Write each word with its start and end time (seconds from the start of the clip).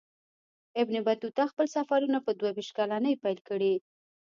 ابن 0.81 0.95
بطوطه 1.07 1.43
خپل 1.51 1.65
سفرونه 1.75 2.17
په 2.25 2.31
دوه 2.39 2.51
ویشت 2.53 2.71
کلنۍ 2.77 3.13
پیل 3.23 3.39
کړي. 3.49 3.73